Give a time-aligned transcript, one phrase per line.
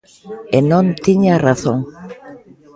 [0.57, 1.79] E non tiña razón.